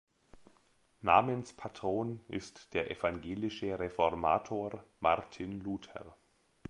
[1.01, 6.17] Namenspatron ist der evangelische Reformator Martin Luther.